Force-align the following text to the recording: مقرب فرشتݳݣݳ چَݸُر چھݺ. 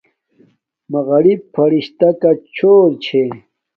مقرب 0.91 1.41
فرشتݳݣݳ 1.53 2.31
چَݸُر 2.55 2.89
چھݺ. 3.03 3.23